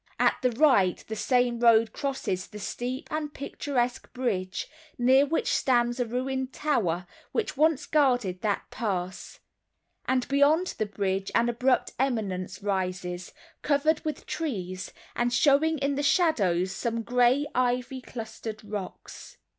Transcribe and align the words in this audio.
At 0.19 0.37
the 0.41 0.49
right 0.53 0.97
the 1.07 1.15
same 1.15 1.59
road 1.59 1.93
crosses 1.93 2.47
the 2.47 2.57
steep 2.57 3.07
and 3.11 3.31
picturesque 3.31 4.11
bridge, 4.13 4.67
near 4.97 5.27
which 5.27 5.53
stands 5.53 5.99
a 5.99 6.07
ruined 6.07 6.51
tower 6.51 7.05
which 7.33 7.55
once 7.55 7.85
guarded 7.85 8.41
that 8.41 8.63
pass; 8.71 9.41
and 10.07 10.27
beyond 10.27 10.73
the 10.79 10.87
bridge 10.87 11.29
an 11.35 11.49
abrupt 11.49 11.93
eminence 11.99 12.63
rises, 12.63 13.31
covered 13.61 14.03
with 14.03 14.25
trees, 14.25 14.91
and 15.15 15.31
showing 15.31 15.77
in 15.77 15.93
the 15.93 16.01
shadows 16.01 16.71
some 16.71 17.03
grey 17.03 17.45
ivy 17.53 18.01
clustered 18.01 18.63
rocks. 18.63 19.37